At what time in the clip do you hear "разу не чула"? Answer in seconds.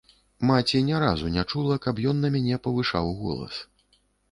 1.03-1.77